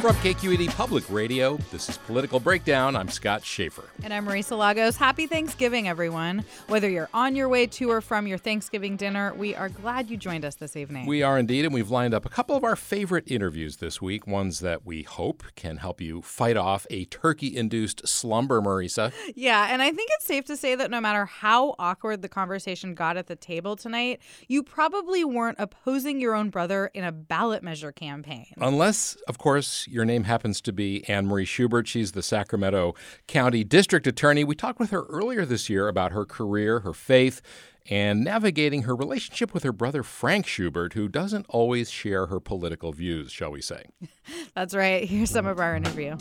[0.00, 2.94] From KQED Public Radio, this is Political Breakdown.
[2.94, 3.88] I'm Scott Shafer.
[4.04, 4.96] And I'm Marisa Lagos.
[4.96, 6.44] Happy Thanksgiving, everyone.
[6.68, 10.18] Whether you're on your way to or from your Thanksgiving dinner, we are glad you
[10.18, 11.06] joined us this evening.
[11.06, 14.26] We are indeed, and we've lined up a couple of our favorite interviews this week,
[14.26, 19.12] ones that we hope can help you fight off a turkey induced slumber, Marisa.
[19.34, 22.94] Yeah, and I think it's safe to say that no matter how awkward the conversation
[22.94, 27.62] got at the table tonight, you probably weren't opposing your own brother in a ballot
[27.62, 28.52] measure campaign.
[28.58, 31.88] Unless, of course, your name happens to be Anne Marie Schubert.
[31.88, 32.94] She's the Sacramento
[33.26, 34.44] County District Attorney.
[34.44, 37.40] We talked with her earlier this year about her career, her faith,
[37.88, 42.92] and navigating her relationship with her brother Frank Schubert, who doesn't always share her political
[42.92, 43.84] views, shall we say.
[44.54, 45.08] That's right.
[45.08, 46.16] Here's some of our interview.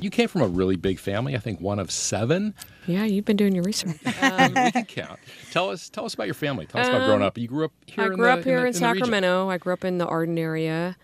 [0.00, 2.54] You came from a really big family, I think one of seven.
[2.86, 3.98] Yeah, you've been doing your research.
[4.22, 5.18] Um, we can count.
[5.50, 6.66] Tell us, tell us about your family.
[6.66, 7.36] Tell us about growing up.
[7.38, 8.04] You grew up here.
[8.04, 8.74] I in grew the, up here in, the, in, in.
[8.74, 9.48] Sacramento.
[9.48, 10.96] I grew up in the Arden area.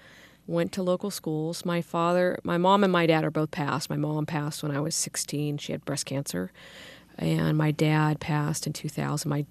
[0.46, 1.64] Went to local schools.
[1.64, 3.90] My father, my mom, and my dad are both passed.
[3.90, 5.58] My mom passed when I was 16.
[5.58, 6.52] She had breast cancer,
[7.18, 9.28] and my dad passed in 2000.
[9.28, 9.44] My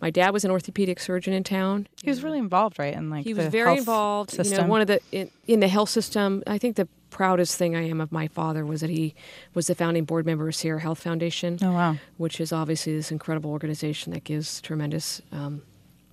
[0.00, 1.88] my dad was an orthopedic surgeon in town.
[2.02, 2.94] He was really involved, right?
[2.94, 4.30] In like He was very involved.
[4.30, 4.56] System.
[4.56, 6.42] You know, one of the in, in the health system.
[6.46, 9.14] I think the proudest thing I am of my father was that he
[9.54, 11.58] was the founding board member of Sierra Health Foundation.
[11.62, 11.96] Oh wow!
[12.16, 15.62] Which is obviously this incredible organization that gives tremendous um,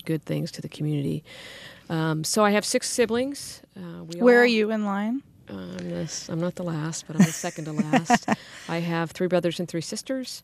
[0.06, 1.24] good things to the community.
[1.90, 3.62] Um, so I have six siblings.
[3.78, 5.22] Uh, we Where all, are you in line?
[5.50, 8.28] I'm, this, I'm not the last, but I'm the second to last.
[8.70, 10.44] I have three brothers and three sisters.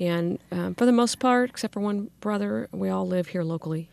[0.00, 3.88] And um, for the most part, except for one brother, we all live here locally.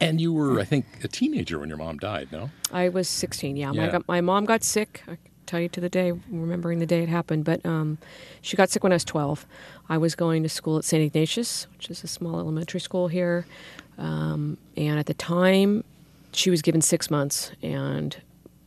[0.00, 2.50] And you were, I think, a teenager when your mom died, no?
[2.72, 3.72] I was 16, yeah.
[3.72, 3.90] My, Yeah.
[3.90, 5.02] got, my mom got sick.
[5.08, 7.98] I can tell you to the day, remembering the day it happened, but um,
[8.40, 9.44] she got sick when I was 12.
[9.88, 11.02] I was going to school at St.
[11.02, 13.44] Ignatius, which is a small elementary school here.
[13.98, 15.82] Um, and at the time,
[16.32, 17.50] she was given six months.
[17.62, 18.16] And,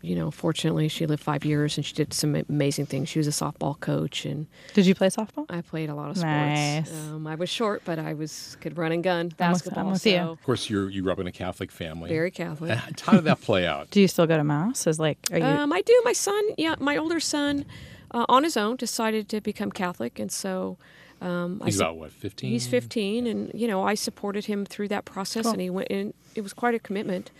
[0.01, 3.07] you know, fortunately, she lived five years and she did some amazing things.
[3.09, 5.45] She was a softball coach and Did you play softball?
[5.49, 6.25] I played a lot of sports.
[6.25, 6.91] Nice.
[7.09, 9.85] Um, I was short, but I was could run and gun I'm with- basketball.
[9.85, 10.17] I'm with you.
[10.17, 12.09] so Of course, you you grew up in a Catholic family.
[12.09, 12.71] very Catholic.
[13.05, 13.89] How did that play out?
[13.91, 14.87] Do you still go to mass?
[14.87, 15.43] Is like are you?
[15.45, 16.01] Um, I do.
[16.03, 17.65] My son, yeah, my older son,
[18.11, 20.77] uh, on his own, decided to become Catholic, and so
[21.21, 22.49] um, He's su- about what, 15?
[22.49, 25.53] He's 15, and you know, I supported him through that process, Cool.
[25.53, 27.31] and he went, and it was quite a commitment.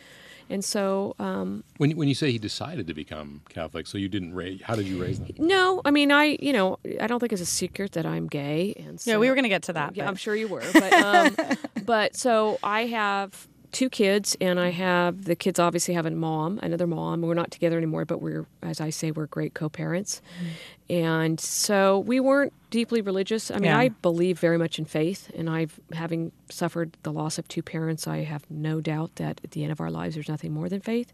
[0.50, 4.34] And so, um, When, when you say he decided to become Catholic, so you didn't
[4.36, 5.30] raise, how did you raise them?
[5.40, 8.74] no, I mean, I, you know, I don't think it's a secret that I'm gay,
[8.86, 9.96] and so, yeah, we were gonna get to that.
[9.96, 10.64] Yeah, but- I'm sure you were.
[10.74, 11.36] But, um,
[11.86, 16.60] but so I have two kids, and I have the kids obviously have a mom,
[16.62, 17.22] another mom.
[17.22, 20.22] We're not together anymore, but we're, as I say, we're great co-parents.
[20.92, 23.50] And so we weren't deeply religious.
[23.50, 23.78] I mean, Yeah.
[23.80, 28.08] I believe very much in faith, and I've having suffered the loss of two parents,
[28.08, 30.82] I have no doubt that at the end of our lives, there's nothing more than
[30.82, 31.14] faith.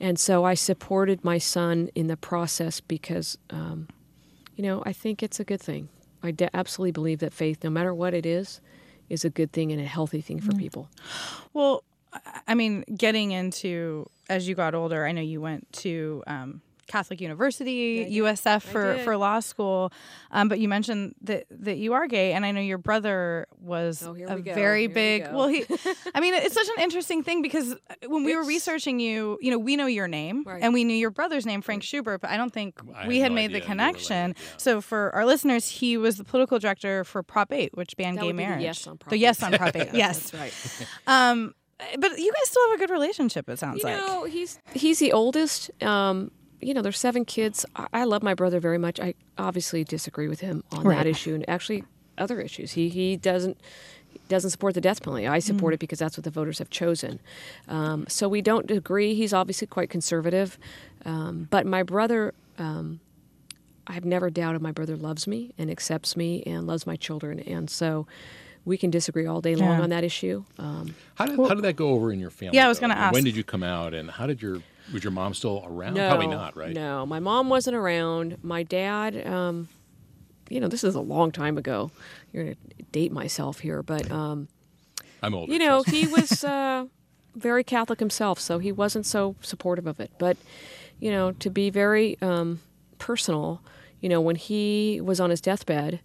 [0.00, 3.86] And so I supported my son in the process because, um,
[4.56, 5.88] you know, I think it's a good thing.
[6.22, 8.60] I de- absolutely believe that faith, no matter what it is,
[9.08, 10.88] is a good thing and a healthy thing for people.
[11.52, 16.22] Well, I- I mean, getting into as you got older, I know you went to
[16.26, 19.92] um, Catholic University, USF for, for law school,
[20.32, 24.02] um, but you mentioned that that you are gay, and I know your brother was
[24.02, 25.24] Oh, a we very here big.
[25.26, 25.36] go.
[25.36, 25.64] Well, he,
[26.14, 29.58] I mean, it's such an interesting thing because when we were researching you, you know,
[29.58, 30.62] we know your name Right.
[30.62, 33.24] and we knew your brother's name, Frank Schubert, but I don't think I we had
[33.26, 34.16] had no made the connection.
[34.16, 34.56] related, yeah.
[34.58, 38.22] So for our listeners, he was the political director for Prop 8, which banned That
[38.22, 38.62] gay would be the marriage.
[38.64, 39.20] yes on Prop the 8.
[39.20, 39.88] yes on Prop 8.
[39.94, 40.30] yes.
[40.30, 40.88] That's right.
[41.06, 41.54] Um,
[41.98, 43.48] but you guys still have a good relationship.
[43.48, 43.96] It sounds You like.
[43.96, 45.70] know, he's he's the oldest.
[45.82, 47.64] Um, you know, there's seven kids.
[47.76, 49.00] I, I love my brother very much.
[49.00, 50.96] I obviously disagree with him on Right.
[50.98, 51.84] that issue and actually
[52.18, 52.72] other issues.
[52.72, 53.56] He he doesn't
[54.28, 55.26] doesn't support the death penalty.
[55.26, 57.20] I support it because that's what the voters have chosen.
[57.68, 59.14] Um, so we don't agree.
[59.14, 60.58] He's obviously quite conservative,
[61.04, 62.34] um, but my brother.
[62.58, 63.00] Um,
[63.86, 67.68] I've never doubted my brother loves me and accepts me and loves my children, and
[67.68, 68.06] so
[68.64, 69.82] we can disagree all day long Yeah.
[69.82, 70.44] on that issue.
[70.58, 72.56] Um, How did, how did that go over in your family?
[72.56, 73.12] Yeah, I was gonna ask.
[73.14, 74.58] When did you come out, and how did your
[74.92, 75.94] Was your mom still around?
[75.94, 76.72] No, Probably not, right?
[76.72, 78.38] No, my mom wasn't around.
[78.42, 79.68] My dad, um,
[80.48, 81.90] you know, this is a long time ago.
[82.32, 82.56] You're gonna
[82.92, 84.48] date myself here, but um,
[85.22, 85.52] I'm older.
[85.52, 86.86] you know, he was uh,
[87.36, 90.10] very Catholic himself, so he wasn't so supportive of it.
[90.18, 90.36] But
[90.98, 92.60] you know, to be very um,
[92.98, 93.62] personal,
[94.00, 96.00] you know, when he was on his deathbed,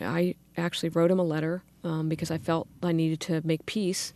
[0.00, 4.12] I actually wrote him a letter um, because I felt I needed to make peace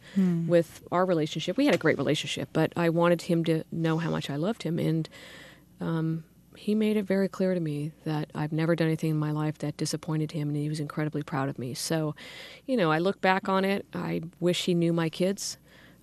[0.47, 1.57] with our relationship.
[1.57, 4.63] We had a great relationship, but I wanted him to know how much I loved
[4.63, 5.09] him, and
[5.81, 6.25] um,
[6.57, 9.59] he made it very clear to me that I've never done anything in my life
[9.59, 11.75] that disappointed him, and he was incredibly proud of me.
[11.75, 12.15] So,
[12.67, 13.85] you know, I look back on it.
[13.93, 15.59] I wish he knew my kids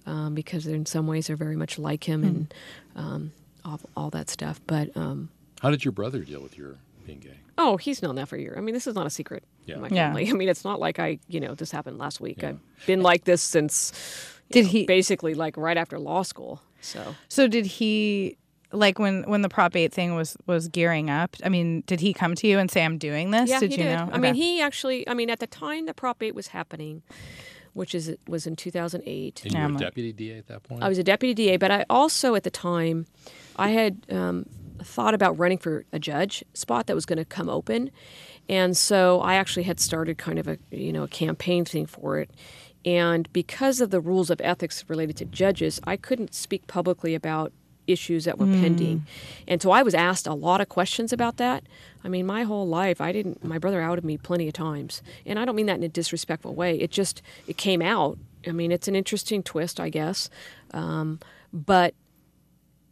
[0.05, 2.53] um, because in some ways they're very much like him and
[2.95, 3.31] um,
[3.65, 4.61] all, all that stuff.
[4.67, 5.29] But um,
[5.61, 6.75] How did your brother deal with your
[7.05, 7.37] being gay?
[7.57, 8.55] oh, he's known that for a year.
[8.57, 9.75] I mean, this is not a secret Yeah.
[9.75, 10.07] in my Yeah.
[10.07, 10.29] family.
[10.29, 12.43] I mean, it's not like I, you know, this happened last week.
[12.43, 13.91] I've been like this since.
[14.51, 16.61] Did know, he- basically like right after law school?
[16.81, 18.37] So So did he
[18.71, 21.35] like when when the Prop 8 thing was was gearing up?
[21.43, 23.49] I mean, did he come to you and say I'm doing this?
[23.49, 23.95] Yeah, did he you did.
[23.95, 24.09] know?
[24.11, 25.07] I mean, he actually.
[25.07, 27.01] I mean, at the time the Prop 8 was happening,
[27.73, 29.43] which is was in 2008.
[29.45, 30.83] And you Yeah, were I'm a deputy DA at that point?
[30.83, 33.05] I was a deputy DA, but I also at the time,
[33.55, 34.45] I had um,
[34.83, 37.91] thought about running for a judge spot that was going to come open,
[38.49, 42.19] and so I actually had started kind of a you know a campaign thing for
[42.19, 42.29] it.
[42.85, 47.53] And because of the rules of ethics related to judges, I couldn't speak publicly about
[47.87, 49.05] issues that were pending.
[49.47, 51.63] And so I was asked a lot of questions about that.
[52.03, 55.01] I mean, my whole life, I didn't, my brother outed me plenty of times.
[55.25, 56.79] And I don't mean that in a disrespectful way.
[56.79, 58.17] It just, it came out.
[58.47, 60.29] I mean, it's an interesting twist, I guess.
[60.73, 61.19] Um,
[61.51, 61.93] but,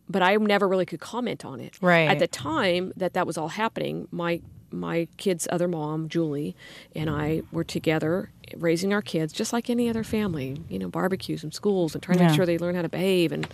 [0.10, 1.78] but I never really could comment on it.
[1.82, 2.10] Right.
[2.10, 6.56] At the time that that was all happening, my, my kid's other mom, Julie,
[6.96, 11.44] and I were together raising our kids just like any other family, you know, barbecues
[11.44, 12.30] and schools and trying to Yeah.
[12.30, 13.48] make sure they learn how to behave and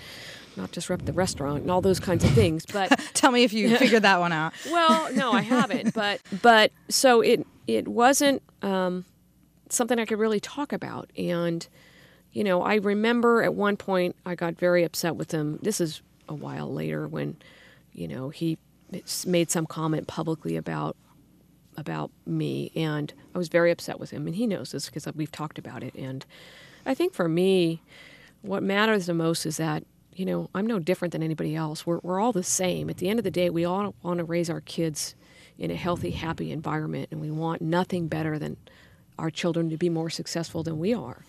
[0.56, 2.66] not disrupt the restaurant and all those kinds of things.
[2.66, 4.54] But Tell me if you figured that one out.
[4.72, 5.94] well, no, I haven't.
[5.94, 9.06] But but so it it wasn't um,
[9.70, 11.12] something I could really talk about.
[11.18, 11.68] And
[12.32, 15.60] you know, I remember at one point I got very upset with him.
[15.62, 17.38] This is a while later when
[17.94, 18.58] you know he
[19.28, 20.96] made some comment publicly about
[21.78, 24.28] about me, and I was very upset with him.
[24.28, 25.94] And he knows this because we've talked about it.
[25.96, 26.26] And
[26.86, 27.82] I think for me,
[28.42, 29.84] what matters the most is that
[30.14, 31.86] you know I'm no different than anybody else.
[31.86, 32.90] We're we're all the same.
[32.90, 35.16] At the end of the day, we all want to raise our kids
[35.58, 38.58] in a healthy, happy environment, and we want nothing better than
[39.18, 41.26] our children to be more successful than we are.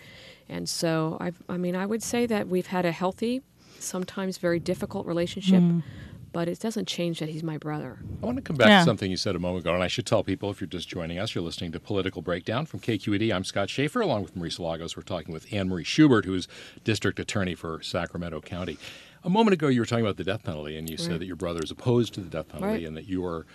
[0.48, 3.42] And so I've, I mean I would say that we've had a healthy,
[3.78, 5.60] sometimes very difficult relationship.
[5.62, 5.82] Mm.
[6.32, 7.98] But it doesn't change that he's my brother.
[8.22, 8.80] I want to come back Yeah.
[8.80, 10.88] to something you said a moment ago, and I should tell people if you're just
[10.88, 13.32] joining us, you're listening to Political Breakdown from KQED.
[13.32, 14.96] I'm Scott Shafer, along with Marisa Lagos.
[14.96, 16.46] We're talking with Anne Marie Schubert, who's
[16.84, 18.76] district attorney for Sacramento County.
[19.24, 21.34] A moment ago, you were talking about the death penalty, and you said that your
[21.36, 22.86] brother is opposed to the death penalty, Right.
[22.86, 23.46] and that you are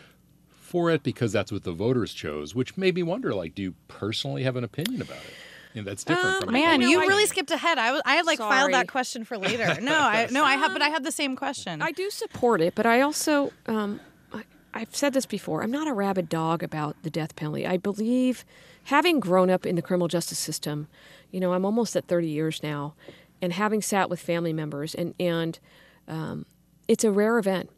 [0.49, 3.75] for it because that's what the voters chose, which made me wonder, like, do you
[3.87, 5.33] personally have an opinion about it?
[5.75, 7.77] And that's different Um, from Man, you I- really skipped ahead.
[7.77, 9.77] I was I had like filed that question for later.
[9.81, 11.81] No, I no, I had but I had the same question.
[11.81, 13.99] I do support it, but I also, um,
[14.33, 14.43] I,
[14.73, 17.65] I've said this before, I'm not a rabid dog about the death penalty.
[17.67, 18.45] I believe,
[18.85, 20.87] having grown up in the criminal justice system,
[21.31, 22.93] you know, I'm almost at 30 years now,
[23.41, 25.59] and having sat with family members, and, and
[26.07, 26.45] um,
[26.87, 27.69] it's a rare event.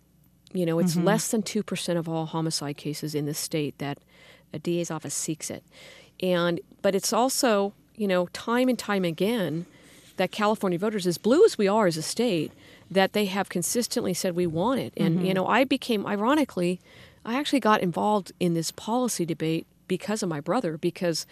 [0.53, 3.97] You know, it's less than 2% of all homicide cases in the state that
[4.53, 5.63] a DA's office seeks it.
[6.21, 9.65] And, but it's also, you know, time and time again,
[10.17, 12.51] that California voters, as blue as we are as a state,
[12.89, 14.93] that they have consistently said we want it.
[14.95, 15.33] And you mm-hmm.
[15.35, 16.79] know, I became ironically,
[17.25, 20.77] I actually got involved in this policy debate because of my brother.
[20.77, 21.25] Because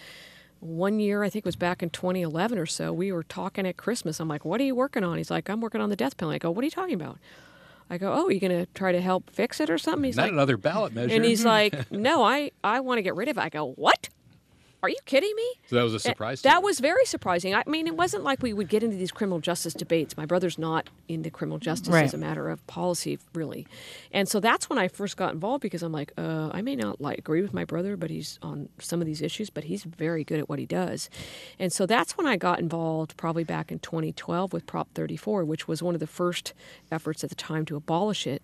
[0.60, 3.78] one year, I think it was back in 2011 or so, we were talking at
[3.78, 4.20] Christmas.
[4.20, 6.36] I'm like, "What are you working on?" He's like, "I'm working on the death penalty."
[6.36, 7.20] I go, "What are you talking about?"
[7.90, 10.24] I go, "Oh, you going to try to help fix it or something?" He's Not
[10.24, 11.14] like, another ballot measure.
[11.14, 14.10] and he's like, "No, I I want to get rid of it." I go, "What?
[14.84, 16.42] Are you kidding me?" so that was a surprise.
[16.42, 17.56] to That was very surprising.
[17.56, 20.16] I mean, it wasn't like we would get into these criminal justice debates.
[20.18, 22.04] My brother's not into criminal justice Right.
[22.04, 23.66] as a matter of policy, really.
[24.12, 27.02] And so that's when I first got involved because I'm like, uh, I may not
[27.02, 30.24] like agree with my brother, but he's on some of these issues, but he's very
[30.24, 31.10] good at what he does.
[31.58, 35.68] And so that's when I got involved, probably back in 2012 with Prop 34, which
[35.68, 36.54] was one of the first
[36.92, 38.42] efforts at the time to abolish it.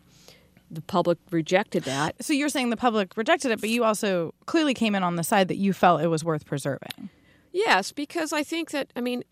[0.71, 2.23] The public rejected that.
[2.23, 5.23] so you're saying the public rejected it, but you also clearly came in on the
[5.23, 7.09] side that you felt it was worth preserving.
[7.51, 9.23] Yes, because I think that I mean,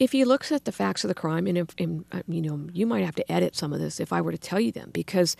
[0.00, 2.68] if he looks at the facts of the crime, and, if, and uh, you know,
[2.72, 4.90] you might have to edit some of this if I were to tell you them
[4.92, 5.36] because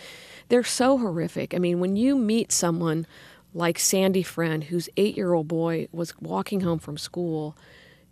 [0.49, 1.55] they're so horrific.
[1.55, 3.07] I mean, when you meet someone
[3.55, 7.57] like Sandy Friend, whose eight-year-old boy was walking home from school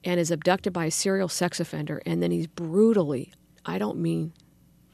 [0.02, 3.32] and is abducted by a serial sex offender, and then he's brutally,
[3.66, 4.32] I don't mean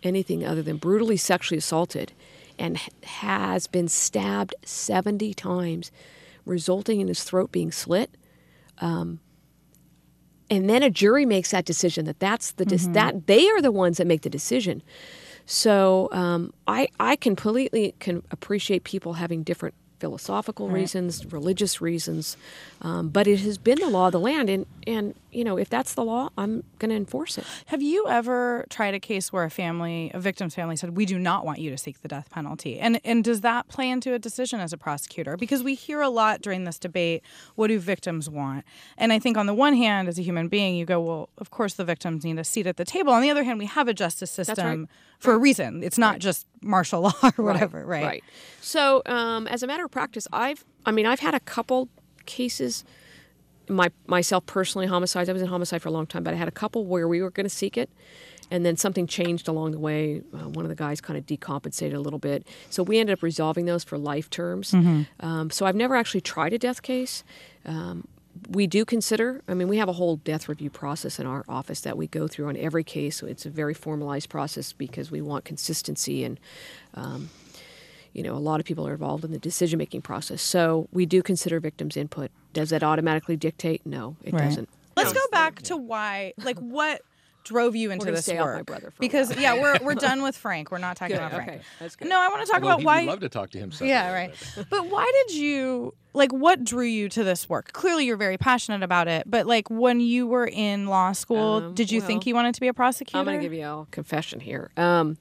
[0.02, 2.12] anything other than brutally sexually assaulted
[2.58, 5.90] and has been stabbed 70 times,
[6.44, 8.16] resulting in his throat being slit.
[8.78, 9.20] Um,
[10.50, 13.72] and then a jury makes that decision that that's the dis- that they are the
[13.72, 14.82] ones that make the decision.
[15.46, 22.36] So um, I I completely can appreciate people having different philosophical reasons, religious reasons,
[22.82, 25.68] um, but it has been the law of the land, and and you know if
[25.68, 27.44] that's the law, I'm going to enforce it.
[27.66, 31.18] Have you ever tried a case where a family, a victim's family, said, "We do
[31.18, 32.78] not want you to seek the death penalty"?
[32.78, 35.36] And and does that play into a decision as a prosecutor?
[35.36, 37.22] Because we hear a lot during this debate,
[37.54, 38.64] what do victims want?
[38.96, 41.50] And I think on the one hand, as a human being, you go, "Well, of
[41.50, 43.88] course the victims need a seat at the table." On the other hand, we have
[43.88, 44.88] a justice system right.
[45.18, 45.82] for a reason.
[45.82, 48.04] It's not just martial law or whatever, right?
[48.04, 48.24] Right.
[48.60, 51.88] So, um, as a matter of practice, I've, I mean, I've had a couple
[52.26, 52.84] cases,
[53.68, 55.28] my myself personally, homicides.
[55.28, 57.22] I was in homicide for a long time, but I had a couple where we
[57.22, 57.90] were going to seek it,
[58.50, 60.22] and then something changed along the way.
[60.32, 63.22] Uh, one of the guys kind of decompensated a little bit, so we ended up
[63.22, 64.72] resolving those for life terms.
[65.20, 67.24] Um, so I've never actually tried a death case.
[67.64, 68.08] Um,
[68.48, 71.82] we do consider i mean we have a whole death review process in our office
[71.82, 75.20] that we go through on every case so it's a very formalized process because we
[75.20, 76.40] want consistency and
[76.94, 77.30] um,
[78.14, 81.04] you know a lot of people are involved in the decision making process so we
[81.04, 84.44] do consider victims input does that automatically dictate no it Right.
[84.44, 87.02] doesn't Let's go back to why, like, what
[87.42, 88.54] drove you into gonna this stay work?
[88.54, 89.40] my brother for a because while.
[89.40, 90.70] yeah, we're we're done with Frank.
[90.70, 91.48] We're not talking Good, about Frank.
[91.50, 92.06] okay, that's good.
[92.08, 93.00] No, I want to talk Although about he why.
[93.00, 93.72] would love to talk to him.
[93.72, 94.32] separately, yeah, right.
[94.54, 96.30] but- But why did you like?
[96.32, 97.72] What drew you to this work?
[97.72, 99.24] Clearly, you're very passionate about it.
[99.28, 102.60] But like, when you were in law school, Um, did you think you wanted to
[102.60, 103.18] be a prosecutor?
[103.18, 104.70] I'm going to give you a confession here.
[104.76, 105.18] Um,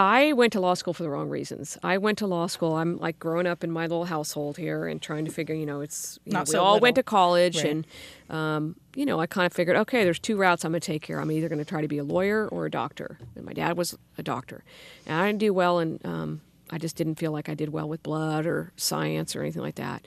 [0.00, 1.76] I went to law school for the wrong reasons.
[1.82, 2.76] I went to law school.
[2.76, 5.82] I'm like growing up in my little household here and trying to figure, you know,
[5.82, 7.66] it's you Not know, we so all went to college Right.
[7.66, 7.86] and
[8.30, 11.04] um, you know, I kind of figured, okay, there's two routes I'm going to take
[11.04, 11.20] here.
[11.20, 13.18] I'm either going to try to be a lawyer or a doctor.
[13.36, 14.64] And my dad was a doctor,
[15.04, 16.40] and I didn't do well, and um,
[16.70, 19.74] I just didn't feel like I did well with blood or science or anything like
[19.74, 20.06] that.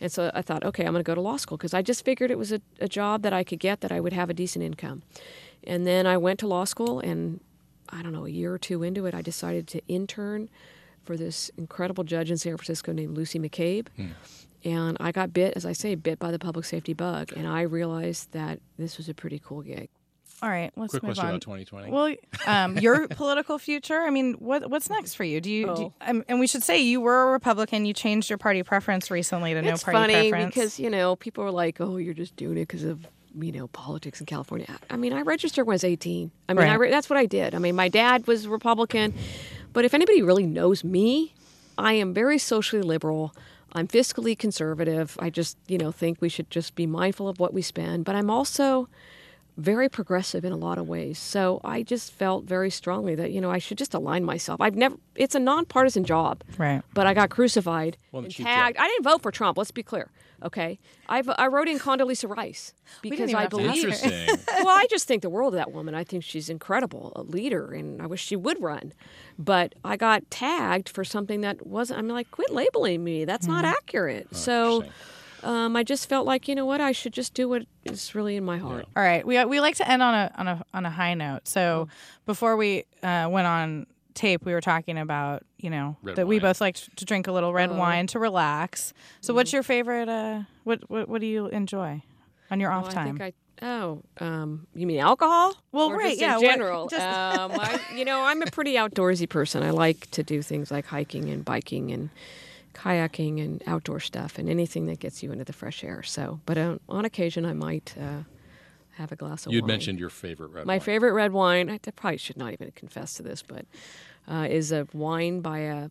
[0.00, 2.02] And so I thought, okay, I'm going to go to law school because I just
[2.02, 4.34] figured it was a, a job that I could get that I would have a
[4.34, 5.02] decent income.
[5.64, 7.40] And then I went to law school, and
[7.88, 10.48] I don't know, a year or two into it, I decided to intern
[11.04, 13.88] for this incredible judge in San Francisco named Lucy McCabe.
[14.64, 17.32] And I got bit, as I say, bit by the public safety bug.
[17.36, 19.90] And I realized that this was a pretty cool gig.
[20.42, 21.30] All right, let's Quick move question on.
[21.36, 21.90] about 2020.
[21.92, 22.14] Well,
[22.46, 24.00] um, your political future.
[24.00, 25.40] I mean, what what's next for you?
[25.40, 25.74] Do you?
[25.74, 26.10] Do you Oh.
[26.10, 27.86] um, and we should say you were a Republican.
[27.86, 30.12] You changed your party preference recently to no party preference.
[30.12, 32.82] it's party funny because, you know, people are like, oh, you're just doing it because
[32.84, 33.06] of,
[33.38, 34.78] you know, politics in California.
[34.90, 36.30] I mean, I registered when I was 18.
[36.48, 37.54] I mean, I re- that's what I did.
[37.54, 39.14] I mean, my dad was Republican.
[39.72, 41.34] But if anybody really knows me,
[41.76, 43.34] I am very socially liberal.
[43.72, 45.16] I'm fiscally conservative.
[45.20, 48.04] I just, you know, think we should just be mindful of what we spend.
[48.04, 48.88] But I'm also
[49.56, 51.18] very progressive in a lot of ways.
[51.18, 54.60] So I just felt very strongly that, you know, I should just align myself.
[54.60, 56.42] I've never, it's a nonpartisan job.
[56.58, 56.82] Right.
[56.92, 58.76] But I got crucified Well, and tagged.
[58.78, 60.10] I didn't vote for Trump, let's be clear.
[60.42, 60.78] Okay.
[61.08, 63.82] I've, I wrote in Condoleezza Rice because I have to ask believe.
[63.82, 63.88] her.
[63.88, 64.38] Interesting.
[64.64, 65.94] well, I just think the world of that woman.
[65.94, 68.92] I think she's incredible, a leader, and I wish she would run.
[69.38, 72.00] But I got tagged for something that wasn't.
[72.00, 73.24] I'm like, quit labeling me.
[73.24, 73.74] That's not mm-hmm.
[73.74, 74.28] accurate.
[74.32, 74.92] Oh, so interesting.
[75.44, 76.80] Um, I just felt like, you know what?
[76.80, 78.86] I should just do what is really in my heart.
[78.96, 81.40] All right, we we like to end on a on a on a high note.
[81.44, 81.48] Oh.
[81.48, 81.88] So
[82.26, 86.36] before we uh, went on tape, we were talking about you know Red that we
[86.36, 86.42] wine.
[86.42, 87.74] both like to drink a little red Oh.
[87.76, 88.92] wine to relax.
[89.20, 89.56] So what's Mm-hmm.
[89.56, 90.08] your favorite?
[90.08, 92.02] Uh, what what what do you enjoy
[92.50, 93.16] on your off Oh, I time?
[93.18, 93.32] think I.
[93.62, 95.54] Oh, um, you mean alcohol?
[95.70, 98.46] Well, Or right, just yeah, In what- general, just- um, I, you know, I'm a
[98.46, 99.62] pretty outdoorsy person.
[99.62, 102.10] I like to do things like hiking and biking and
[102.74, 106.02] kayaking and outdoor stuff and anything that gets you into the fresh air.
[106.02, 108.24] So, but on, on occasion, I might uh,
[108.92, 109.68] have a glass of You'd wine.
[109.68, 110.80] mentioned your favorite red My wine.
[110.80, 111.70] favorite red wine.
[111.70, 113.64] I probably should not even confess to this, but
[114.28, 115.90] uh, is a wine by a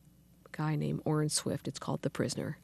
[0.53, 1.67] guy named Orin Swift.
[1.67, 2.57] It's called The Prisoner.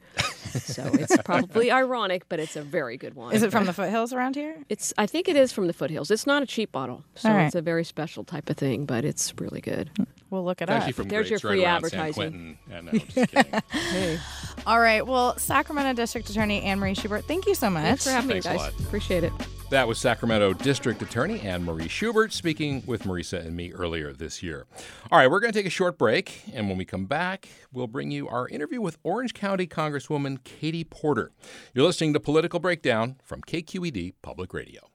[0.45, 3.33] so it's probably ironic, but it's a very good one.
[3.33, 4.55] Is it from the foothills around here?
[4.69, 4.93] It's.
[4.97, 6.09] I think it is from the foothills.
[6.11, 7.45] It's not a cheap bottle, so All right.
[7.45, 8.85] it's a very special type of thing.
[8.85, 9.89] But it's really good.
[10.29, 10.77] We'll look it It's up.
[10.77, 12.13] actually from There's your grapes right free around San advertising.
[12.13, 12.57] Quentin.
[12.69, 13.61] Yeah, no, I'm just kidding.
[13.91, 14.19] Hey,
[14.67, 15.05] All right.
[15.05, 17.83] Well, Sacramento District Attorney Anne Marie Schubert, thank you so much.
[17.83, 18.59] thanks for having Thanks me, guys.
[18.59, 18.79] lot.
[18.85, 19.33] Appreciate it.
[19.69, 24.41] That was Sacramento District Attorney Anne Marie Schubert speaking with Marisa and me earlier this
[24.41, 24.65] year.
[25.11, 27.85] All right, we're going to take a short break, and when we come back, we'll
[27.85, 31.31] bring you our interview with Orange County Congresswoman Katie Porter.
[31.75, 34.88] You're listening to Political Breakdown from KQED Public Radio.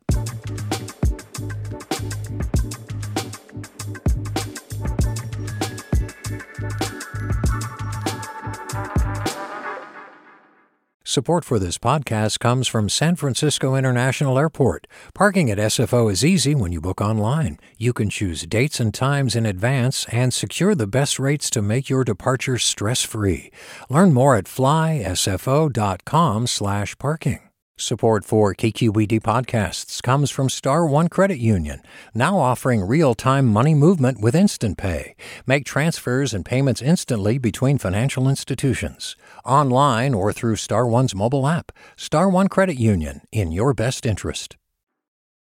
[11.15, 14.89] Support for this podcast comes from San Francisco International Airport.
[15.15, 17.61] Parking at SFO is easy when you book online.
[17.79, 21.89] You can choose dates and times in advance and secure the best rates to make
[21.89, 23.53] your departure stress-free.
[23.89, 27.41] Learn more at flysfo.com/parking.
[27.77, 31.83] Support for KQED podcasts comes from Star One Credit Union,
[32.15, 35.17] now offering real-time money movement with Instant Pay.
[35.45, 41.73] Make transfers and payments instantly between financial institutions, online or through Star One's mobile app.
[41.97, 44.57] Star One Credit Union, in your best interest.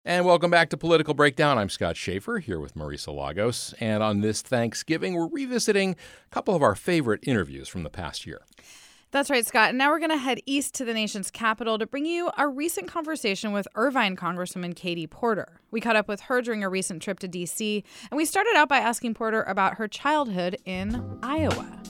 [0.07, 1.57] And welcome back to Political Breakdown.
[1.57, 3.73] I'm Scott Shafer here with Marisa Lagos.
[3.79, 5.95] And on this Thanksgiving, we're revisiting
[6.27, 8.41] a couple of our favorite interviews from the past year.
[9.09, 9.69] That's right, Scott.
[9.69, 12.51] And now we're going to head east to the nation's capital to bring you our
[12.51, 15.61] recent conversation with Irvine Congresswoman Katie Porter.
[15.71, 18.69] We caught up with her during a recent trip to D.C., and we started out
[18.69, 21.81] by asking Porter about her childhood in Iowa.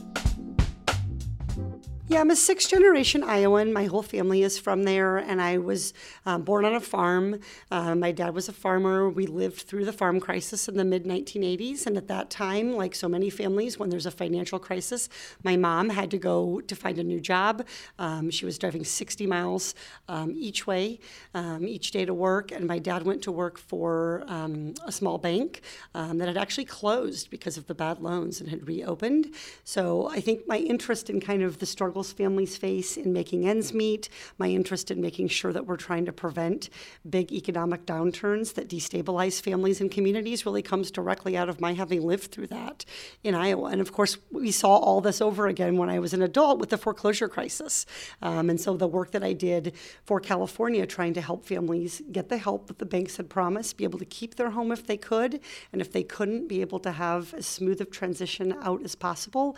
[2.07, 3.73] Yeah, I'm a sixth generation Iowan.
[3.73, 5.91] My whole family is from there, and I was
[6.27, 7.39] um, born on a farm.
[7.71, 9.09] Uh, my dad was a farmer.
[9.09, 12.93] We lived through the farm crisis in the mid 1980s, and at that time, like
[12.93, 15.09] so many families, when there's a financial crisis,
[15.43, 17.65] my mom had to go to find a new job.
[17.97, 19.73] Um, she was driving 60 miles
[20.07, 20.99] um, each way,
[21.33, 25.17] um, each day to work, and my dad went to work for um, a small
[25.17, 25.61] bank
[25.95, 29.33] um, that had actually closed because of the bad loans and had reopened.
[29.63, 33.47] So I think my interest in kind of the struggle struggles families face in making
[33.47, 36.69] ends meet, my interest in making sure that we're trying to prevent
[37.09, 42.01] big economic downturns that destabilize families and communities really comes directly out of my having
[42.05, 42.83] lived through that
[43.23, 43.69] in Iowa.
[43.69, 46.69] And of course, we saw all this over again when I was an adult with
[46.69, 47.85] the foreclosure crisis.
[48.21, 49.73] Um, and so the work that I did
[50.03, 53.85] for California, trying to help families get the help that the banks had promised, be
[53.85, 55.39] able to keep their home if they could,
[55.71, 59.55] and if they couldn't, be able to have as smooth of transition out as possible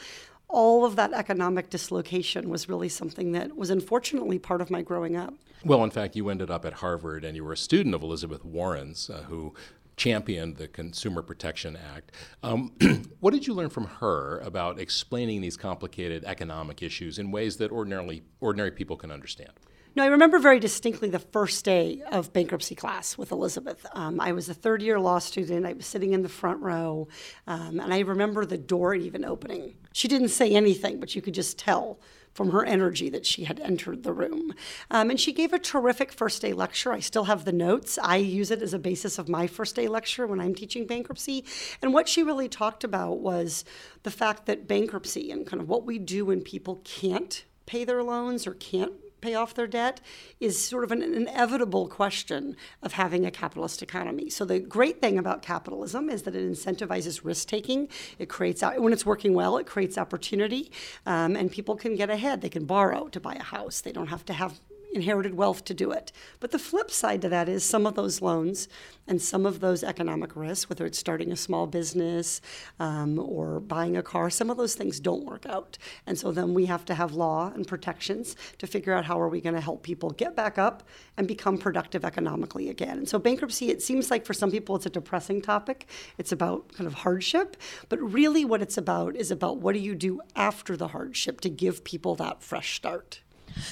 [0.49, 5.15] all of that economic dislocation was really something that was unfortunately part of my growing
[5.15, 5.33] up.
[5.65, 8.45] Well, in fact, you ended up at Harvard and you were a student of Elizabeth
[8.45, 9.53] Warren's, uh, who
[9.97, 12.11] championed the Consumer Protection Act.
[12.43, 12.73] Um,
[13.19, 17.71] what did you learn from her about explaining these complicated economic issues in ways that
[17.71, 19.51] ordinarily ordinary people can understand?
[19.97, 23.83] No, I remember very distinctly the first day of bankruptcy class with Elizabeth.
[23.93, 25.65] Um, I was a third year law student.
[25.65, 27.07] I was sitting in the front row,
[27.47, 29.73] um, and I remember the door even opening.
[29.97, 31.99] She didn't say anything, but you could just tell
[32.31, 34.53] from her energy that she had entered the room.
[34.91, 36.93] Um, and she gave a terrific first day lecture.
[36.93, 37.97] I still have the notes.
[38.03, 41.43] I use it as a basis of my first day lecture when I'm teaching bankruptcy.
[41.81, 43.65] And what she really talked about was
[44.03, 48.03] the fact that bankruptcy and kind of what we do when people can't pay their
[48.03, 50.01] loans or can't pay off their debt
[50.39, 54.29] is sort of an inevitable question of having a capitalist economy.
[54.29, 57.89] So the great thing about capitalism is that it incentivizes risk taking.
[58.19, 60.71] It creates when it's working well, it creates opportunity,
[61.05, 62.41] um, and people can get ahead.
[62.41, 63.81] They can borrow to buy a house.
[63.81, 64.59] They don't have to have
[64.93, 66.11] inherited wealth to do it.
[66.39, 68.67] But the flip side to that is some of those loans
[69.07, 72.41] and some of those economic risks, whether it's starting a small business
[72.79, 75.77] um, or buying a car, some of those things don't work out.
[76.05, 79.29] And so then we have to have law and protections to figure out how are
[79.29, 80.83] we going to help people get back up
[81.15, 82.97] and become productive economically again.
[82.97, 85.87] And so bankruptcy, it seems like for some people it's a depressing topic.
[86.17, 87.57] It's about kind of hardship,
[87.89, 91.49] but really what it's about is about what do you do after the hardship to
[91.49, 93.21] give people that fresh start.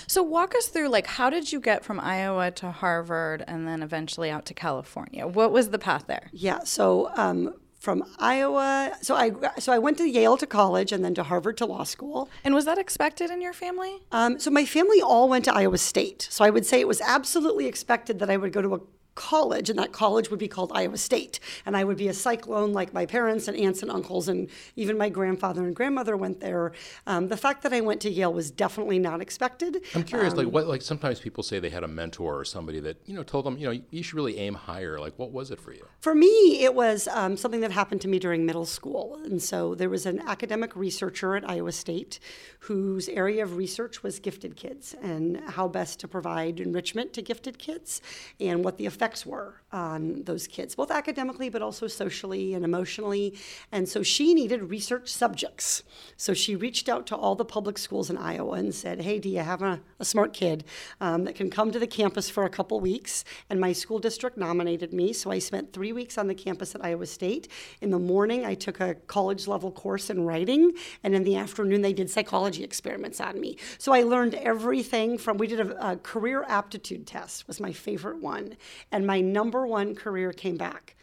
[0.08, 3.82] So walk us through like how did you get from Iowa to Harvard and then
[3.82, 5.28] eventually out to California?
[5.28, 6.30] What was the path there?
[6.32, 7.54] Yeah, so um,
[7.86, 8.94] from Iowa.
[9.02, 11.84] So I so I went to Yale to college and then to Harvard to law
[11.84, 12.30] school.
[12.44, 14.02] And was that expected in your family?
[14.12, 16.28] Um, so my family all went to Iowa State.
[16.32, 18.80] So I would say it was absolutely expected that I would go to a
[19.16, 21.40] college, and that college would be called Iowa State.
[21.66, 24.98] And I would be a cyclone like my parents and aunts and uncles, and even
[24.98, 26.74] my grandfather and grandmother went there.
[27.08, 29.82] Um, the fact that I went to Yale was definitely not expected.
[29.96, 32.80] I'm curious, um, like what, like sometimes people say they had a mentor or somebody
[32.82, 35.00] that you know told them, you know, you should really aim higher.
[35.00, 35.86] Like, what was it for you?
[36.02, 39.76] For me, it was um, something that happened to me during middle school, and so
[39.76, 42.20] there was an academic researcher at Iowa State
[42.60, 47.60] whose area of research was gifted kids and how best to provide enrichment to gifted
[47.60, 48.02] kids
[48.40, 52.64] and what the effect effects were on those kids, both academically but also socially and
[52.64, 53.38] emotionally.
[53.72, 55.84] And so she needed research subjects.
[56.16, 59.30] So she reached out to all the public schools in Iowa and said, Hey, do
[59.30, 60.64] you have a, a smart kid
[61.02, 63.26] um, that can come to the campus for a couple weeks?
[63.50, 65.12] And my school district nominated me.
[65.12, 67.50] So I spent three weeks on the campus at Iowa State.
[67.82, 70.72] In the morning, I took a college level course in writing.
[71.04, 73.58] And in the afternoon, they did psychology experiments on me.
[73.78, 78.22] So I learned everything from, we did a, a career aptitude test, was my favorite
[78.22, 78.56] one
[78.92, 80.96] and my number one career came back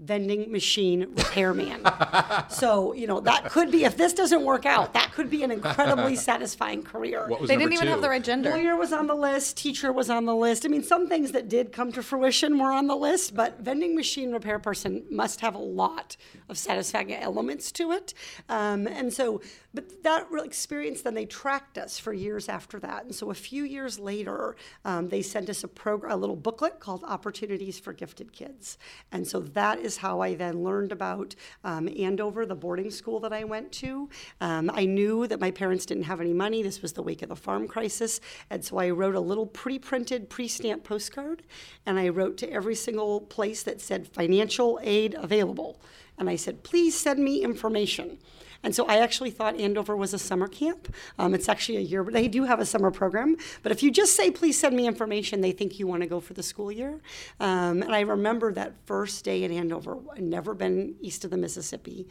[0.00, 1.82] vending machine repairman.
[2.48, 5.50] so, you know, that could be, if this doesn't work out, that could be an
[5.50, 7.28] incredibly satisfying career.
[7.28, 7.90] What was They didn't even two?
[7.92, 8.50] have the right gender.
[8.50, 10.64] Lawyer was on the list, teacher was on the list.
[10.64, 13.94] I mean, some things that did come to fruition were on the list, but vending
[13.94, 16.16] machine repair person must have a lot
[16.48, 18.14] of satisfying elements to it.
[18.48, 19.42] Um, and so,
[19.74, 23.04] but that real experience, then they tracked us for years after that.
[23.04, 26.80] And so a few years later, um, they sent us a, prog- a little booklet
[26.80, 28.78] called Opportunities for Gifted Kids.
[29.12, 33.32] And so that is how I then learned about um, Andover, the boarding school that
[33.32, 34.08] I went to.
[34.40, 36.62] Um, I knew that my parents didn't have any money.
[36.62, 38.20] This was the wake of the farm crisis.
[38.50, 41.42] And so I wrote a little pre printed, pre stamped postcard.
[41.86, 45.80] And I wrote to every single place that said financial aid available.
[46.18, 48.18] And I said, please send me information.
[48.62, 50.94] And so I actually thought Andover was a summer camp.
[51.18, 53.36] Um, it's actually a year, but they do have a summer program.
[53.62, 56.20] But if you just say, please send me information, they think you want to go
[56.20, 57.00] for the school year.
[57.38, 61.38] Um, and I remember that first day in Andover, I'd never been east of the
[61.38, 62.06] Mississippi,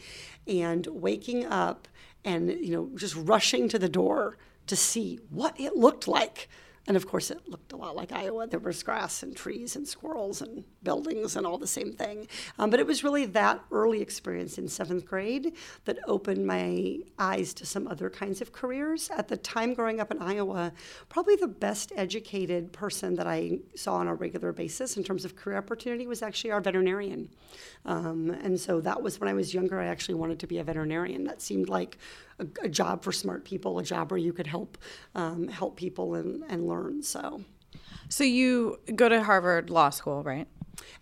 [0.48, 1.88] and waking up
[2.26, 6.50] and, you know, just rushing to the door to see what it looked like.
[6.88, 8.48] And of course, it looked a lot like Iowa.
[8.48, 12.28] There was grass and trees and squirrels and buildings and all the same thing.
[12.58, 15.54] Um, but it was really that early experience in seventh grade
[15.86, 19.10] that opened my eyes to some other kinds of careers.
[19.12, 20.74] At the time, growing up in Iowa,
[21.10, 25.36] probably the best educated person that I saw on a regular basis in terms of
[25.36, 27.30] career opportunity was actually our veterinarian.
[27.86, 30.64] Um, and so that was when I was younger, I actually wanted to be a
[30.64, 31.24] veterinarian.
[31.26, 31.98] That seemed like
[32.40, 34.78] a, a job for smart people, a job where you could help
[35.16, 37.04] um, help people and, and learn.
[37.04, 37.44] So,
[38.10, 40.48] So you go to Harvard Law School, right?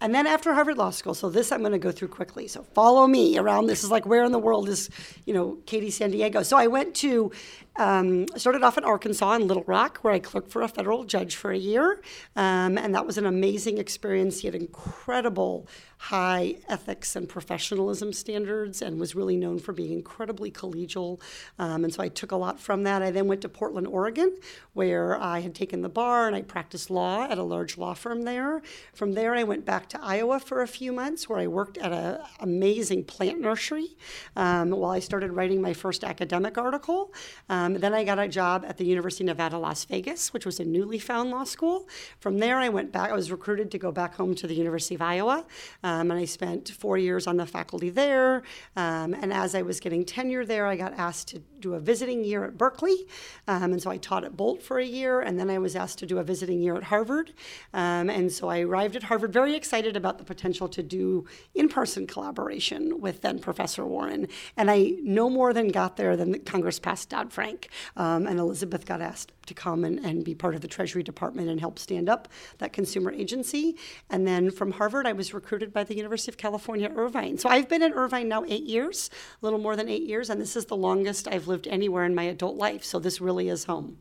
[0.02, 2.48] and then after Harvard Law School, so this I'm going to go through quickly.
[2.48, 3.68] So follow me around.
[3.68, 4.90] This is like where in the world is,
[5.26, 6.44] you know, Katie San Diego.
[6.44, 7.32] So I went to,
[7.78, 11.36] um, started off in Arkansas in Little Rock, where I clerked for a federal judge
[11.36, 12.02] for a year,
[12.36, 14.40] um, and that was an amazing experience.
[14.42, 15.68] He had incredible
[16.00, 21.20] high ethics and professionalism standards, and was really known for being incredibly collegial.
[21.58, 23.02] Um, and so I took a lot from that.
[23.02, 24.38] I then went to Portland, Oregon,
[24.74, 28.22] where I had taken the bar and I practiced law at a large law firm
[28.22, 28.62] there.
[28.94, 31.92] From there, I went back to Iowa for a few months, where I worked at
[31.92, 33.98] an amazing plant nursery
[34.36, 37.12] um, while I started writing my first academic article.
[37.50, 40.60] Um, then I got a job at the University of Nevada, Las Vegas, which was
[40.60, 41.88] a newly found law school.
[42.20, 43.12] From there, I went back.
[43.12, 45.46] I was recruited to go back home to the University of Iowa,
[45.84, 48.44] um, and I spent four years on the faculty there.
[48.76, 52.24] Um, and as I was getting tenure there, I got asked to do a visiting
[52.24, 53.08] year at Berkeley,
[53.48, 56.00] um, and so I taught at Boalt for a year, and then I was asked
[56.00, 57.34] to do a visiting year at Harvard.
[57.74, 62.08] Um, and so I arrived at Harvard very excited about the potential to do in-person
[62.08, 64.28] collaboration with then Professor Warren.
[64.56, 69.02] And I no more than got there than Congress passed Dodd-Frank, um, and Elizabeth got
[69.02, 72.28] asked to come and, and be part of the Treasury Department and help stand up
[72.60, 73.78] that consumer agency.
[74.10, 77.38] And then from Harvard, I was recruited by the University of California, Irvine.
[77.38, 79.10] So I've been at Irvine now eight years,
[79.42, 82.14] a little more than eight years, and this is the longest I've lived anywhere in
[82.14, 82.84] my adult life.
[82.84, 83.98] So this really is home.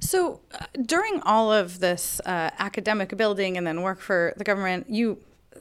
[0.00, 4.88] So uh, during all of this uh, academic building and then work for the government,
[4.88, 5.18] you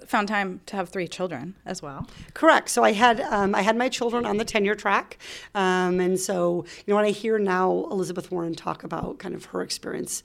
[0.07, 2.07] found time to have three children as well.
[2.33, 2.69] Correct.
[2.69, 5.17] So I had um, I had my children on the tenure track,
[5.53, 9.45] um, and so you know when I hear now Elizabeth Warren talk about kind of
[9.45, 10.23] her experience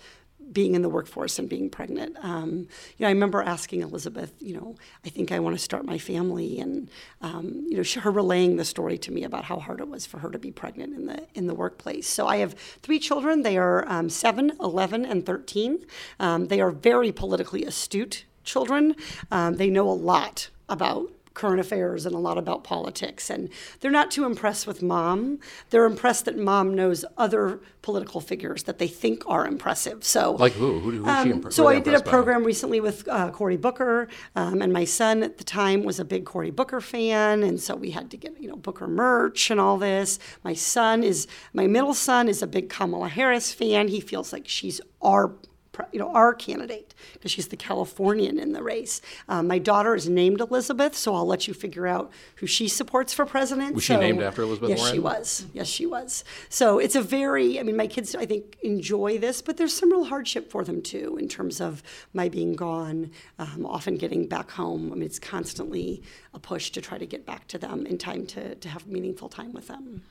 [0.53, 2.17] being in the workforce and being pregnant.
[2.23, 5.85] Um, you know, I remember asking Elizabeth, you know, I think I want to start
[5.85, 6.91] my family, and
[7.21, 10.07] um, you know, she, her relaying the story to me about how hard it was
[10.07, 12.09] for her to be pregnant in the in the workplace.
[12.09, 13.43] So I have three children.
[13.43, 15.85] They are um, seven, 11, and thirteen.
[16.21, 18.95] Um, they are very politically astute children.
[19.31, 23.31] Um, they know a lot about current affairs and a lot about politics.
[23.31, 23.49] And
[23.81, 25.39] they're not too impressed with mom.
[25.71, 30.05] They're impressed that mom knows other political figures that they think are impressive.
[30.05, 30.79] So, Like who?
[30.81, 32.11] Who, she um, impre- so who I did a impressed by?
[32.11, 36.05] program recently with uh, Cory Booker, um, and my son at the time was a
[36.05, 39.59] big Cory Booker fan, and so we had to get you know Booker merch and
[39.59, 40.19] all this.
[40.45, 43.89] My son is my middle son is a big Kamala Harris fan.
[43.89, 45.33] He feels like she's our
[45.93, 49.01] you know our candidate because she's the Californian in the race.
[49.29, 53.15] Um, my daughter is named Elizabeth, so I'll let you figure out who she supports
[53.15, 53.75] for president.
[53.75, 54.85] Was she named after Elizabeth Warren?
[54.85, 55.47] yes, she was.
[55.53, 56.25] Yes, she was.
[56.49, 59.91] So it's a very, I mean, my kids, I think, enjoy this, but there's some
[59.91, 61.83] real hardship for them too in terms of
[62.13, 64.93] my being gone, um, often getting back home.
[64.93, 66.03] I mean, it's constantly
[66.35, 69.29] a push to try to get back to them in time to, to have meaningful
[69.29, 70.03] time with them.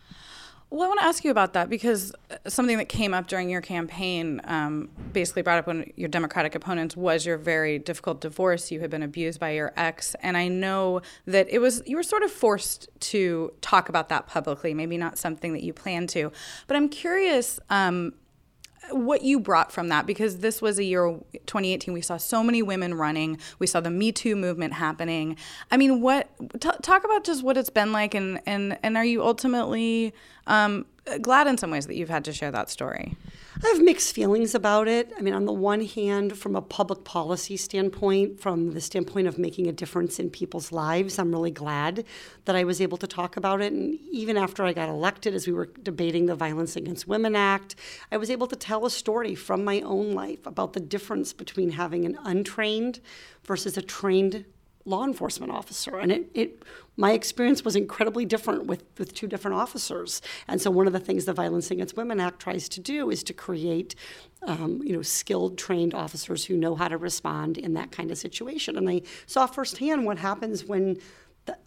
[0.74, 3.50] Well, I want to ask you about that because uh, something that came up during
[3.50, 8.72] your campaign, um, basically brought up when your Democratic opponents, was your very difficult divorce.
[8.72, 12.04] You had been abused by your ex, and I know that it was you were
[12.04, 14.74] sort of forced to talk about that publicly.
[14.74, 16.32] Maybe not something that you planned to,
[16.68, 17.60] but I'm curious.
[17.70, 18.14] Um,
[18.92, 22.62] what you brought from that because this was a year 2018 we saw so many
[22.62, 23.38] women running.
[23.60, 25.38] We saw the me too movement happening.
[25.70, 29.06] I mean what t- talk about just what it's been like and and and are
[29.06, 30.14] you ultimately
[30.48, 30.86] um,
[31.22, 33.18] glad in some ways that you've had to share that story
[33.64, 35.12] I have mixed feelings about it.
[35.18, 39.38] I mean, on the one hand, from a public policy standpoint, from the standpoint of
[39.38, 42.06] making a difference in people's lives, I'm really glad
[42.46, 43.72] that I was able to talk about it.
[43.72, 47.76] And even after I got elected, as we were debating the Violence Against Women Act,
[48.12, 51.72] I was able to tell a story from my own life about the difference between
[51.72, 53.00] having an untrained
[53.44, 54.46] versus a trained
[54.86, 55.98] law enforcement officer.
[55.98, 56.64] And it, it
[56.98, 60.22] my experience was incredibly different with, with two different officers.
[60.48, 63.24] And so one of the things the Violence Against Women Act tries to do is
[63.24, 63.96] to create
[64.44, 68.18] um, you know, skilled, trained officers who know how to respond in that kind of
[68.18, 68.78] situation.
[68.78, 70.98] And I saw firsthand what happens when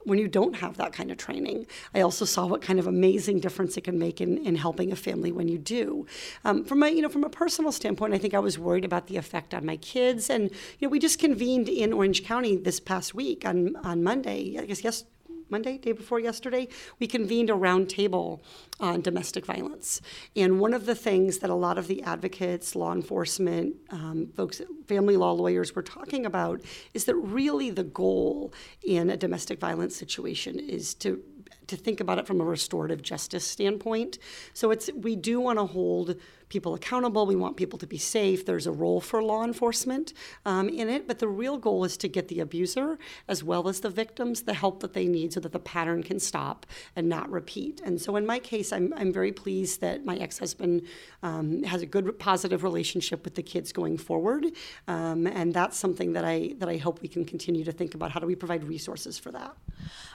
[0.05, 1.67] when you don't have that kind of training.
[1.95, 4.97] I also saw what kind of amazing difference it can make in, in helping a
[4.97, 6.07] family when you do.
[6.45, 9.07] Um, from a you know from a personal standpoint, I think I was worried about
[9.07, 12.81] the effect on my kids, and you know we just convened in Orange County this
[12.81, 14.59] past week on on Monday.
[14.59, 15.05] I guess yes
[15.49, 18.41] Monday, day before yesterday, we convened a roundtable
[18.81, 20.01] on domestic violence.
[20.35, 24.61] And one of the things that a lot of the advocates, law enforcement, um, folks,
[24.87, 26.61] family law lawyers were talking about
[26.93, 28.53] is that really the goal
[28.83, 31.23] in a domestic violence situation is to
[31.67, 34.19] to think about it from a restorative justice standpoint.
[34.53, 36.17] So it's we do want to hold
[36.55, 37.27] people accountable.
[37.27, 38.47] We want people to be safe.
[38.47, 40.15] There's a role for law enforcement
[40.47, 43.81] um, in it, but the real goal is to get the abuser as well as
[43.81, 46.65] the victims the help that they need so that the pattern can stop
[46.95, 47.81] and not repeat.
[47.85, 50.83] And so in my case, I'm, I'm very pleased that my ex-husband
[51.25, 54.45] um, has a good positive relationship with the kids going forward,
[54.87, 58.13] um, and that's something that I that I hope we can continue to think about.
[58.13, 59.53] How do we provide resources for that?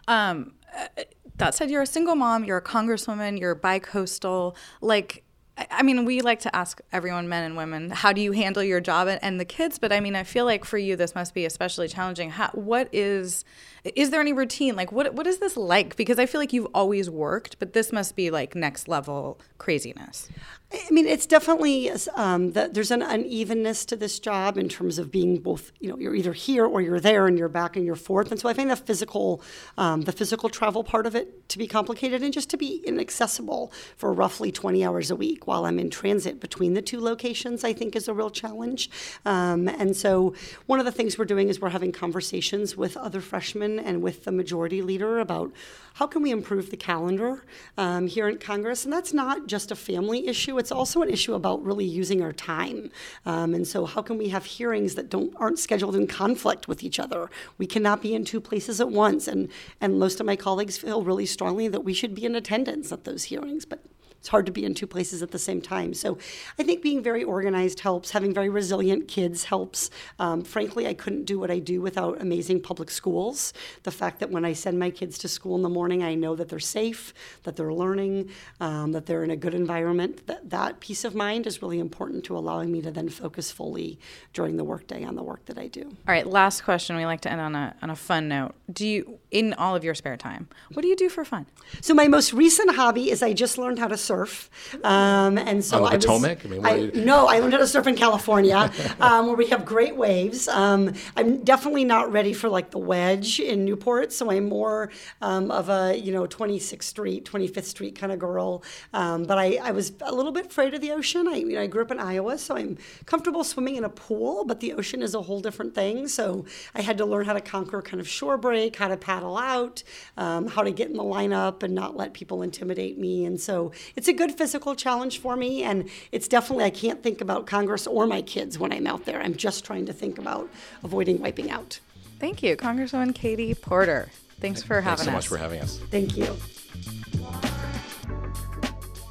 [0.08, 1.04] Um, uh,
[1.36, 5.23] that said, you're a single mom, you're a congresswoman, you're bi-coastal, like
[5.72, 8.80] I mean, we like to ask everyone, men and women, how do you handle your
[8.80, 9.80] job and the kids?
[9.80, 12.30] But I mean, I feel like for you, this must be especially challenging.
[12.30, 13.43] How, what is,
[13.84, 14.76] is there any routine?
[14.76, 15.95] Like, what what is this like?
[15.95, 20.30] Because I feel like you've always worked, but this must be like next level craziness.
[20.71, 25.39] I mean, it's definitely um, there's an unevenness to this job in terms of being
[25.39, 25.71] both.
[25.79, 28.29] You know, you're either here or you're there, and you're back and you're forth.
[28.29, 29.41] And so I find the physical,
[29.79, 33.71] um, the physical travel part of it to be complicated, and just to be inaccessible
[33.97, 37.63] for roughly 20 hours a week while I'm in transit between the two locations.
[37.63, 38.91] I think is a real challenge.
[39.25, 40.36] Um, and so
[40.67, 44.23] one of the things we're doing is we're having conversations with other freshmen and with
[44.23, 45.51] the majority leader about
[45.95, 47.43] how can we improve the calendar
[47.77, 51.34] um, here in Congress, and that's not just a family issue it's also an issue
[51.34, 52.91] about really using our time.
[53.26, 56.84] Um, and so, how can we have hearings that don't aren't scheduled in conflict with
[56.84, 57.30] each other?
[57.58, 59.28] We cannot be in two places at once.
[59.28, 59.50] And
[59.82, 63.06] and most of my colleagues feel really strongly that we should be in attendance at
[63.06, 63.84] those hearings, but
[64.19, 65.93] it's hard to be in two places at the same time.
[65.93, 66.17] So
[66.58, 68.12] I think being very organized helps.
[68.12, 69.89] Having very resilient kids helps.
[70.19, 73.53] Um, frankly, I couldn't do what I do without amazing public schools.
[73.84, 76.36] The fact that when I send my kids to school in the morning, I know
[76.36, 78.29] that they're safe, that they're learning,
[78.60, 80.27] um, that they're in a good environment.
[80.27, 83.99] That that peace of mind is really important to allowing me to then focus fully
[84.34, 85.84] during the workday on the work that I do.
[85.84, 86.97] All right, last question.
[86.97, 88.53] We like to end on a on a fun note.
[88.71, 91.45] Do you, in all of your spare time, what do you do for fun?
[91.79, 94.50] So my most recent hobby is I just learned how to surf.
[94.84, 96.06] Um, and so I was,
[96.43, 99.48] I mean, I- you- no, I learned how to surf in California, um, where we
[99.54, 100.48] have great waves.
[100.48, 104.89] Um, I'm definitely not ready for like the wedge in Newport, so I'm more
[105.22, 108.63] um, of a you know 26th Street, 25th Street kind of girl.
[108.93, 111.28] Um, but I, I was a little bit afraid of the ocean.
[111.28, 114.43] I, you know, I grew up in Iowa, so I'm comfortable swimming in a pool,
[114.45, 116.08] but the ocean is a whole different thing.
[116.08, 119.38] So I had to learn how to conquer kind of shore break, how to paddle
[119.38, 119.84] out,
[120.17, 123.26] um, how to get in the lineup and not let people intimidate me.
[123.26, 125.62] And so it's a good physical challenge for me.
[125.62, 129.21] And it's definitely, I can't think about Congress or my kids when I'm out there.
[129.21, 130.49] I'm just trying to think about
[130.85, 131.81] avoiding wiping out.
[132.17, 134.09] Thank you, Congresswoman Katie Porter.
[134.39, 134.99] Thanks for having us.
[134.99, 135.13] Thanks so us.
[135.15, 135.79] much for having us.
[135.91, 136.33] Thank you.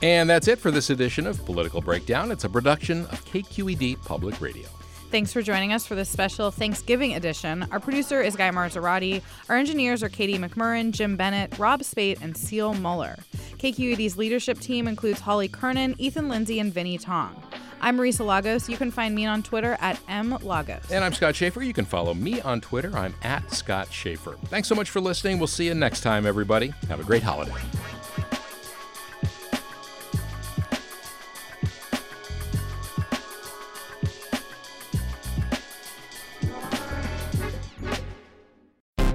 [0.00, 2.30] And that's it for this edition of Political Breakdown.
[2.30, 4.68] It's a production of KQED Public Radio.
[5.10, 7.66] Thanks for joining us for this special Thanksgiving edition.
[7.70, 9.22] Our producer is Guy Marzorati.
[9.48, 13.16] Our engineers are Katie McMurran, Jim Bennett, Rob Spate, and Seal Muller.
[13.56, 17.42] KQED's leadership team includes Holly Kernan, Ethan Lindsay, and Vinnee Tong.
[17.80, 18.68] I'm Marisa Lagos.
[18.68, 20.90] You can find me on Twitter at mlagos.
[20.90, 21.62] And I'm Scott Shafer.
[21.62, 22.94] You can follow me on Twitter.
[22.94, 24.36] I'm at Scott Shafer.
[24.46, 25.38] Thanks so much for listening.
[25.38, 26.74] We'll see you next time, everybody.
[26.88, 27.54] Have a great holiday.